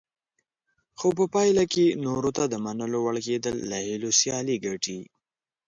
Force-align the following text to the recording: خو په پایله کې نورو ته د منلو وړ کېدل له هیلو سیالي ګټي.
خو 0.99 1.07
په 1.17 1.25
پایله 1.33 1.63
کې 1.73 1.85
نورو 2.05 2.29
ته 2.37 2.43
د 2.47 2.55
منلو 2.65 2.97
وړ 3.01 3.15
کېدل 3.27 3.55
له 3.71 3.77
هیلو 3.87 4.09
سیالي 4.19 4.55
ګټي. 4.65 4.99